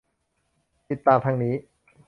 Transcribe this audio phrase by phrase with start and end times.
[0.89, 1.53] ติดตามทางนี้